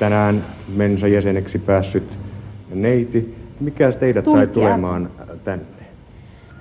[0.00, 0.42] tänään
[0.76, 2.02] Mensa jäseneksi päässyt
[2.74, 3.34] neiti.
[3.60, 5.08] Mikä teidät sai Tulkki tulemaan
[5.44, 5.64] tänne?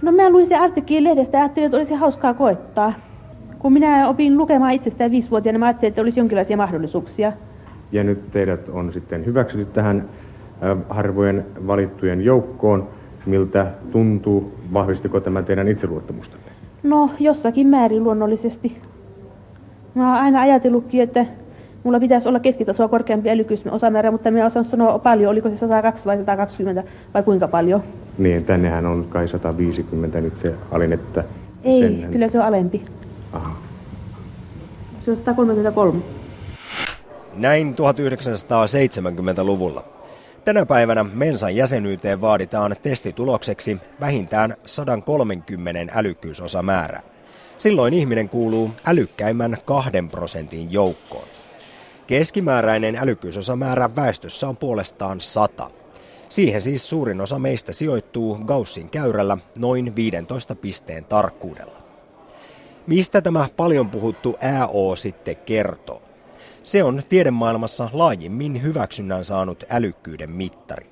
[0.01, 2.93] No mä luin se artikkelin lehdestä ja ajattelin, että olisi hauskaa koettaa.
[3.59, 7.33] Kun minä opin lukemaan itsestään viisivuotiaana, mä ajattelin, että olisi jonkinlaisia mahdollisuuksia.
[7.91, 10.09] Ja nyt teidät on sitten hyväksytty tähän
[10.63, 12.87] äh, harvojen valittujen joukkoon.
[13.25, 14.53] Miltä tuntuu?
[14.73, 16.47] Vahvistiko tämä teidän itseluottamustanne?
[16.83, 18.77] No, jossakin määrin luonnollisesti.
[19.95, 21.25] Mä oon aina ajatellutkin, että
[21.83, 26.05] mulla pitäisi olla keskitasoa korkeampi älykkyysmen osamäärä, mutta mä osaan sanoa paljon, oliko se 102
[26.05, 27.83] vai 120 vai kuinka paljon.
[28.17, 31.23] Niin, tännehän on kai 150 nyt se alin, että...
[31.63, 32.83] Ei, sen- kyllä se on alempi.
[33.33, 33.55] Aha.
[35.05, 35.99] Se on 133.
[37.35, 39.83] Näin 1970-luvulla.
[40.45, 47.01] Tänä päivänä Mensan jäsenyyteen vaaditaan testitulokseksi vähintään 130 älykkyysosamäärää.
[47.57, 51.27] Silloin ihminen kuuluu älykkäimmän kahden prosentin joukkoon.
[52.09, 55.71] Keskimääräinen älykkyysosamäärä väestössä on puolestaan 100.
[56.29, 61.81] Siihen siis suurin osa meistä sijoittuu Gaussin käyrällä noin 15 pisteen tarkkuudella.
[62.87, 66.01] Mistä tämä paljon puhuttu AO sitten kertoo?
[66.63, 70.89] Se on tiedemaailmassa laajimmin hyväksynnän saanut älykkyyden mittari.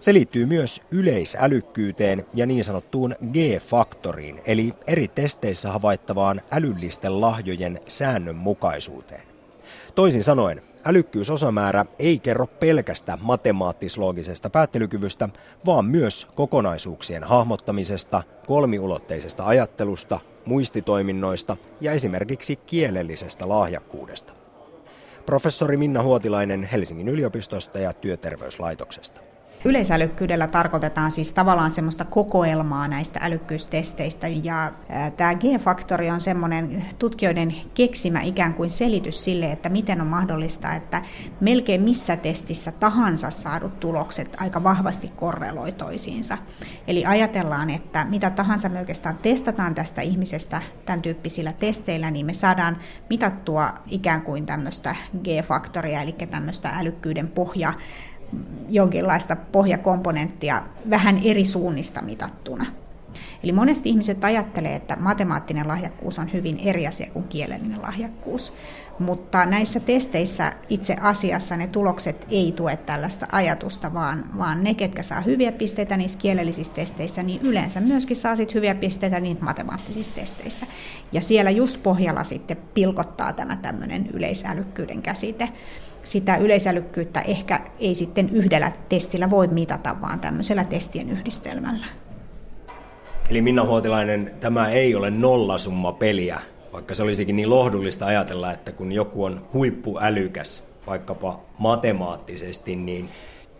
[0.00, 9.29] Se liittyy myös yleisälykkyyteen ja niin sanottuun G-faktoriin, eli eri testeissä havaittavaan älyllisten lahjojen säännönmukaisuuteen.
[9.94, 15.28] Toisin sanoen, älykkyysosamäärä ei kerro pelkästä matemaattis-loogisesta päättelykyvystä,
[15.66, 24.32] vaan myös kokonaisuuksien hahmottamisesta, kolmiulotteisesta ajattelusta, muistitoiminnoista ja esimerkiksi kielellisestä lahjakkuudesta.
[25.26, 29.29] Professori Minna Huotilainen Helsingin yliopistosta ja työterveyslaitoksesta.
[29.64, 34.72] Yleisälykkyydellä tarkoitetaan siis tavallaan semmoista kokoelmaa näistä älykkyystesteistä ja
[35.16, 41.02] tämä G-faktori on semmoinen tutkijoiden keksimä ikään kuin selitys sille, että miten on mahdollista, että
[41.40, 46.38] melkein missä testissä tahansa saadut tulokset aika vahvasti korreloi toisiinsa.
[46.86, 52.34] Eli ajatellaan, että mitä tahansa me oikeastaan testataan tästä ihmisestä tämän tyyppisillä testeillä, niin me
[52.34, 52.78] saadaan
[53.10, 57.72] mitattua ikään kuin tämmöistä G-faktoria, eli tämmöistä älykkyyden pohja
[58.68, 62.66] jonkinlaista pohjakomponenttia vähän eri suunnista mitattuna.
[63.42, 68.52] Eli monesti ihmiset ajattelee, että matemaattinen lahjakkuus on hyvin eri asia kuin kielellinen lahjakkuus,
[68.98, 75.02] mutta näissä testeissä itse asiassa ne tulokset ei tue tällaista ajatusta, vaan, vaan ne, ketkä
[75.02, 80.12] saa hyviä pisteitä niissä kielellisissä testeissä, niin yleensä myöskin saa sit hyviä pisteitä niin matemaattisissa
[80.14, 80.66] testeissä.
[81.12, 85.48] Ja siellä just pohjalla sitten pilkottaa tämä tämmöinen yleisälykkyyden käsite
[86.04, 91.86] sitä yleisälykkyyttä ehkä ei sitten yhdellä testillä voi mitata, vaan tämmöisellä testien yhdistelmällä.
[93.30, 96.40] Eli Minna Huotilainen, tämä ei ole nollasumma peliä,
[96.72, 103.08] vaikka se olisikin niin lohdullista ajatella, että kun joku on huippuälykäs, vaikkapa matemaattisesti, niin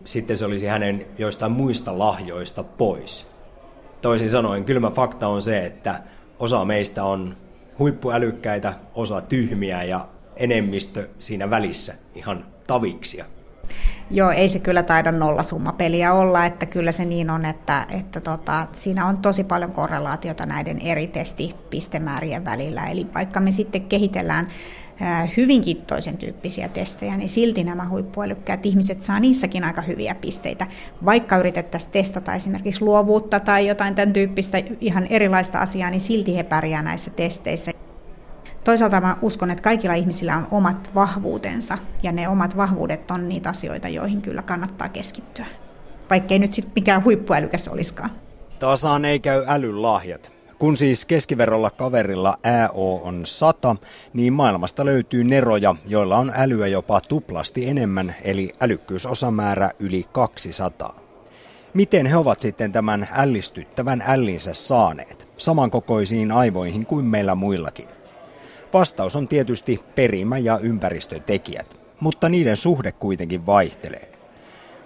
[0.05, 3.27] sitten se olisi hänen joistain muista lahjoista pois.
[4.01, 5.99] Toisin sanoen, kylmä fakta on se, että
[6.39, 7.37] osa meistä on
[7.79, 10.07] huippuälykkäitä, osa tyhmiä ja
[10.41, 13.25] enemmistö siinä välissä ihan taviksia.
[14.11, 18.67] Joo, ei se kyllä taida nollasummapeliä olla, että kyllä se niin on, että, että tota,
[18.71, 22.85] siinä on tosi paljon korrelaatiota näiden eri testipistemäärien välillä.
[22.85, 24.47] Eli vaikka me sitten kehitellään
[25.37, 30.67] hyvinkin toisen tyyppisiä testejä, niin silti nämä huippuälykkäät ihmiset saa niissäkin aika hyviä pisteitä.
[31.05, 36.43] Vaikka yritettäisiin testata esimerkiksi luovuutta tai jotain tämän tyyppistä ihan erilaista asiaa, niin silti he
[36.43, 37.71] pärjää näissä testeissä.
[38.63, 43.49] Toisaalta mä uskon, että kaikilla ihmisillä on omat vahvuutensa, ja ne omat vahvuudet on niitä
[43.49, 45.45] asioita, joihin kyllä kannattaa keskittyä.
[46.09, 48.11] Vaikkei nyt sitten mikään huippuälykäs olisikaan.
[48.59, 50.31] Tasaan ei käy älyn lahjat.
[50.59, 53.75] Kun siis keskiverrolla kaverilla AO on 100,
[54.13, 60.99] niin maailmasta löytyy neroja, joilla on älyä jopa tuplasti enemmän, eli älykkyysosamäärä yli 200.
[61.73, 68.00] Miten he ovat sitten tämän ällistyttävän ällinsä saaneet, samankokoisiin aivoihin kuin meillä muillakin?
[68.73, 74.11] Vastaus on tietysti perimä- ja ympäristötekijät, mutta niiden suhde kuitenkin vaihtelee.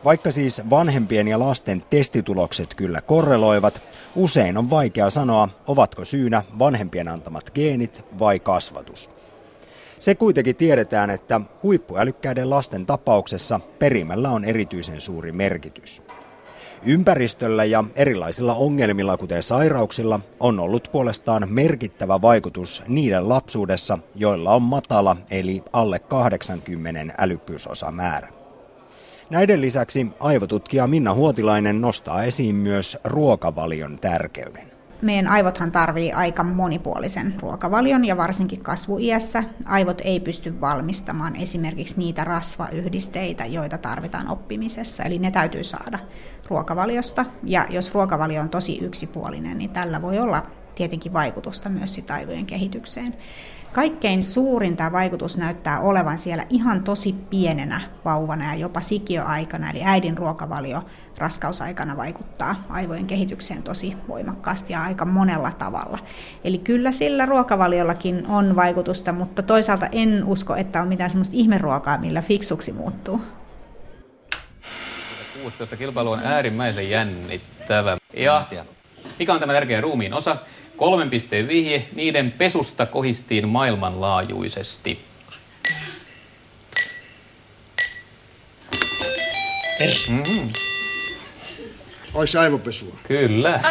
[0.03, 3.81] Vaikka siis vanhempien ja lasten testitulokset kyllä korreloivat,
[4.15, 9.09] usein on vaikea sanoa, ovatko syynä vanhempien antamat geenit vai kasvatus.
[9.99, 16.01] Se kuitenkin tiedetään, että huippuälykkäiden lasten tapauksessa perimällä on erityisen suuri merkitys.
[16.83, 24.61] Ympäristöllä ja erilaisilla ongelmilla, kuten sairauksilla, on ollut puolestaan merkittävä vaikutus niiden lapsuudessa, joilla on
[24.61, 28.29] matala eli alle 80 älykkyysosamäärä.
[29.29, 34.74] Näiden lisäksi aivotutkija Minna Huotilainen nostaa esiin myös ruokavalion tärkeyden.
[35.01, 42.23] Meidän aivothan tarvii aika monipuolisen ruokavalion ja varsinkin kasvuiässä aivot ei pysty valmistamaan esimerkiksi niitä
[42.23, 45.03] rasvayhdisteitä, joita tarvitaan oppimisessa.
[45.03, 45.99] Eli ne täytyy saada
[46.49, 50.43] ruokavaliosta ja jos ruokavalio on tosi yksipuolinen, niin tällä voi olla
[50.75, 53.15] tietenkin vaikutusta myös sit aivojen kehitykseen.
[53.73, 59.83] Kaikkein suurin tämä vaikutus näyttää olevan siellä ihan tosi pienenä vauvana ja jopa sikiöaikana, eli
[59.83, 60.83] äidin ruokavalio
[61.17, 65.99] raskausaikana vaikuttaa aivojen kehitykseen tosi voimakkaasti ja aika monella tavalla.
[66.43, 71.97] Eli kyllä sillä ruokavaliollakin on vaikutusta, mutta toisaalta en usko, että on mitään sellaista ihmeruokaa,
[71.97, 73.21] millä fiksuksi muuttuu.
[75.41, 77.97] 16 kilpailu on äärimmäisen jännittävä.
[78.13, 78.45] Ja
[79.19, 80.37] mikä on tämä tärkeä ruumiin osa?
[80.77, 84.99] Kolmen pisteen vihje, niiden pesusta kohistiin maailmanlaajuisesti.
[90.09, 90.51] Mm.
[92.13, 92.95] Olisi aivopesua.
[93.07, 93.61] Kyllä.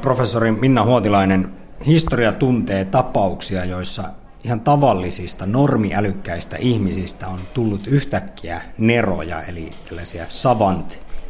[0.00, 1.48] Professori Minna Huotilainen,
[1.86, 4.04] historia tuntee tapauksia, joissa
[4.44, 10.24] ihan tavallisista normiälykkäistä ihmisistä on tullut yhtäkkiä neroja, eli tällaisia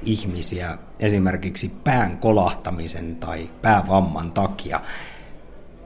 [0.00, 4.80] savant-ihmisiä esimerkiksi pään kolahtamisen tai päävamman takia.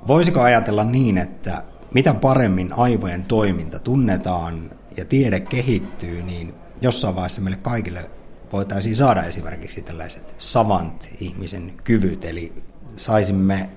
[0.07, 1.63] Voisiko ajatella niin, että
[1.95, 8.11] mitä paremmin aivojen toiminta tunnetaan ja tiede kehittyy, niin jossain vaiheessa meille kaikille
[8.53, 12.53] voitaisiin saada esimerkiksi tällaiset savant-ihmisen kyvyt, eli
[12.97, 13.71] saisimme,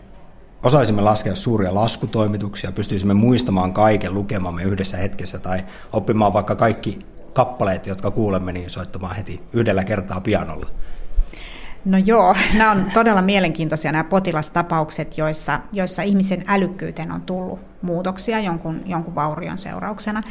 [0.64, 5.64] osaisimme laskea suuria laskutoimituksia, pystyisimme muistamaan kaiken lukemamme yhdessä hetkessä tai
[5.94, 7.00] oppimaan vaikka kaikki
[7.38, 10.70] kappaleet, jotka kuulemme, niin soittamaan heti yhdellä kertaa pianolla.
[11.86, 18.40] No joo, nämä on todella mielenkiintoisia nämä potilastapaukset, joissa, joissa ihmisen älykkyyteen on tullut muutoksia
[18.40, 20.24] jonkun, jonkun vaurion seurauksena.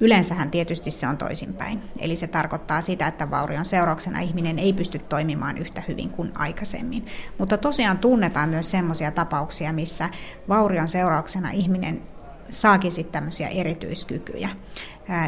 [0.00, 1.82] Yleensähän tietysti se on toisinpäin.
[1.98, 7.06] Eli se tarkoittaa sitä, että vaurion seurauksena ihminen ei pysty toimimaan yhtä hyvin kuin aikaisemmin.
[7.38, 10.08] Mutta tosiaan tunnetaan myös sellaisia tapauksia, missä
[10.48, 12.02] vaurion seurauksena ihminen
[12.50, 14.48] saakin sitten tämmöisiä erityiskykyjä.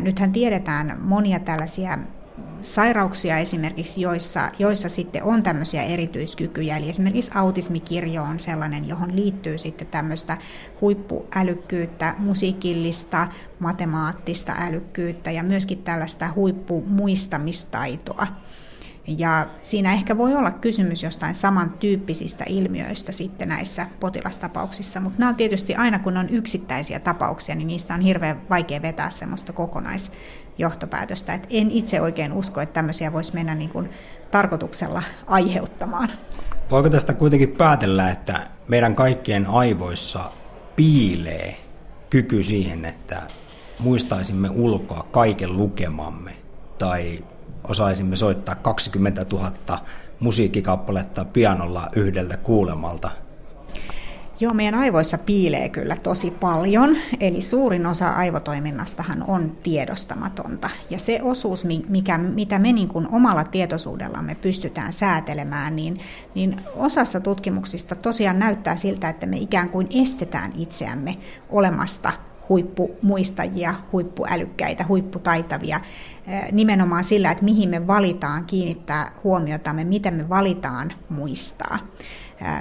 [0.00, 1.99] Nythän tiedetään monia tällaisia
[2.62, 9.58] sairauksia esimerkiksi, joissa, joissa sitten on tämmöisiä erityiskykyjä, eli esimerkiksi autismikirjo on sellainen, johon liittyy
[9.58, 10.37] sitten tämmöistä
[10.81, 13.28] huippuälykkyyttä, musiikillista,
[13.58, 18.26] matemaattista älykkyyttä ja myöskin tällaista huippumuistamistaitoa.
[19.06, 25.37] Ja siinä ehkä voi olla kysymys jostain samantyyppisistä ilmiöistä sitten näissä potilastapauksissa, mutta nämä on
[25.37, 31.35] tietysti aina kun on yksittäisiä tapauksia, niin niistä on hirveän vaikea vetää semmoista kokonaisjohtopäätöstä.
[31.35, 33.91] Et en itse oikein usko, että tämmöisiä voisi mennä niin kuin
[34.31, 36.11] tarkoituksella aiheuttamaan.
[36.70, 40.31] Voiko tästä kuitenkin päätellä, että meidän kaikkien aivoissa
[40.76, 41.56] piilee
[42.11, 43.23] kyky siihen, että
[43.79, 46.37] muistaisimme ulkoa kaiken lukemamme
[46.79, 47.25] tai
[47.68, 49.52] osaisimme soittaa 20 000
[50.20, 53.10] musiikkikappaletta pianolla yhdeltä kuulemalta.
[54.40, 60.70] Joo, meidän aivoissa piilee kyllä tosi paljon, eli suurin osa aivotoiminnastahan on tiedostamatonta.
[60.90, 66.00] Ja se osuus, mikä, mitä me niin kuin omalla tietoisuudellamme pystytään säätelemään, niin,
[66.34, 71.16] niin osassa tutkimuksista tosiaan näyttää siltä, että me ikään kuin estetään itseämme
[71.50, 72.12] olemasta
[72.48, 75.81] huippumuistajia, huippuälykkäitä, huipputaitavia
[76.52, 81.78] nimenomaan sillä, että mihin me valitaan kiinnittää huomiotamme, miten me valitaan muistaa.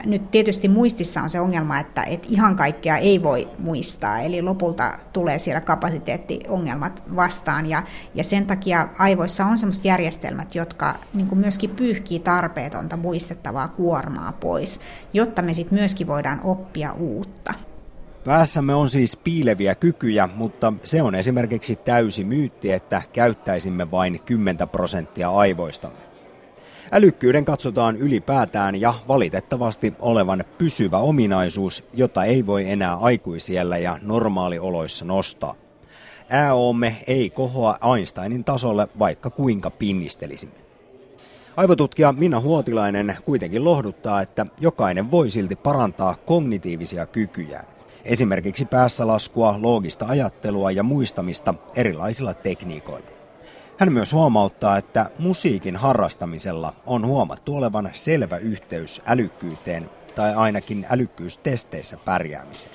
[0.06, 4.98] Nyt tietysti muistissa on se ongelma, että, että ihan kaikkea ei voi muistaa, eli lopulta
[5.14, 7.84] tulee siellä kapasiteettiongelmat vastaan, ja,
[8.14, 14.80] ja sen takia aivoissa on sellaiset järjestelmät, jotka niin myöskin pyyhkii tarpeetonta muistettavaa kuormaa pois,
[15.14, 17.54] jotta me sitten myöskin voidaan oppia uutta.
[18.26, 24.70] Päässämme on siis piileviä kykyjä, mutta se on esimerkiksi täysi myytti, että käyttäisimme vain 10
[24.70, 25.92] prosenttia aivoista.
[26.92, 35.06] Älykkyyden katsotaan ylipäätään ja valitettavasti olevan pysyvä ominaisuus, jota ei voi enää aikuisiellä ja normaalioloissa
[35.06, 35.56] nostaa.
[36.30, 40.56] Ääoomme ei kohoa Einsteinin tasolle, vaikka kuinka pinnistelisimme.
[41.58, 47.75] Aivotutkija Minna Huotilainen kuitenkin lohduttaa, että jokainen voi silti parantaa kognitiivisia kykyjään
[48.06, 53.10] esimerkiksi päässä laskua, loogista ajattelua ja muistamista erilaisilla tekniikoilla.
[53.78, 61.98] Hän myös huomauttaa, että musiikin harrastamisella on huomattu olevan selvä yhteys älykkyyteen tai ainakin älykkyystesteissä
[62.06, 62.72] pärjäämiseen.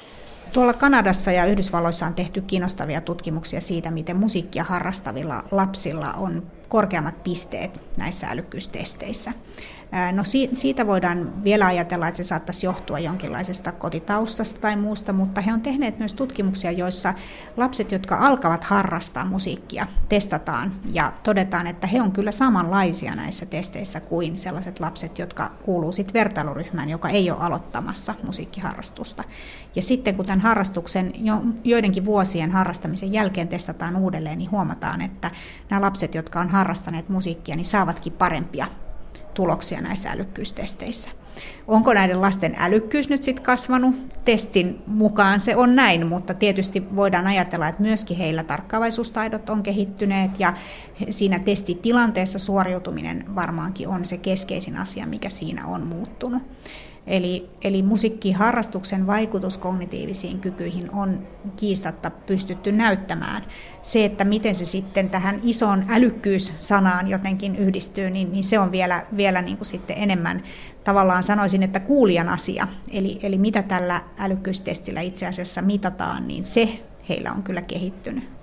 [0.53, 7.23] Tuolla Kanadassa ja Yhdysvalloissa on tehty kiinnostavia tutkimuksia siitä, miten musiikkia harrastavilla lapsilla on korkeammat
[7.23, 9.33] pisteet näissä älykkyystesteissä.
[10.13, 10.23] No
[10.55, 15.61] siitä voidaan vielä ajatella, että se saattaisi johtua jonkinlaisesta kotitaustasta tai muusta, mutta he on
[15.61, 17.15] tehneet myös tutkimuksia, joissa
[17.57, 24.01] lapset, jotka alkavat harrastaa musiikkia, testataan ja todetaan, että he on kyllä samanlaisia näissä testeissä
[24.01, 29.25] kuin sellaiset lapset, jotka kuuluu sitten vertailuryhmään, joka ei ole aloittamassa musiikkiharrastusta.
[29.75, 35.31] Ja sitten kun tämän harrastuksen jo, joidenkin vuosien harrastamisen jälkeen testataan uudelleen, niin huomataan, että
[35.71, 38.67] nämä lapset, jotka on harrastaneet musiikkia, niin saavatkin parempia
[39.35, 41.11] tuloksia näissä älykkyystesteissä.
[41.69, 43.95] Onko näiden lasten älykkyys nyt sitten kasvanut?
[44.25, 50.41] Testin mukaan se on näin, mutta tietysti voidaan ajatella, että myöskin heillä tarkkaavaisuustaidot on kehittyneet
[50.41, 50.55] ja
[51.11, 56.43] siinä testitilanteessa suoriutuminen varmaankin on se keskeisin asia, mikä siinä on muuttunut.
[57.07, 63.43] Eli, eli musiikkiharrastuksen vaikutus kognitiivisiin kykyihin on kiistatta pystytty näyttämään.
[63.83, 69.07] Se, että miten se sitten tähän isoon älykkyys-sanaan jotenkin yhdistyy, niin, niin se on vielä,
[69.17, 70.43] vielä niin kuin sitten enemmän
[70.85, 72.69] tavallaan sanoisin, että kuulijan asia.
[72.93, 78.40] Eli, eli mitä tällä älykkyystestillä itse asiassa mitataan, niin se heillä on kyllä kehittynyt.